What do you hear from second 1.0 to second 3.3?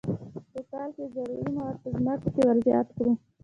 ضروري مواد په ځمکه کې ور زیات کړو.